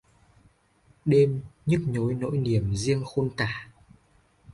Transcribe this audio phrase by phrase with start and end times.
[1.05, 3.71] Đêm...nhức nhối nỗi niềm riêng khôn tả